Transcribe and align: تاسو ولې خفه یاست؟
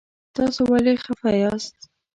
تاسو 0.35 0.61
ولې 0.71 0.93
خفه 1.03 1.31
یاست؟ 1.43 1.75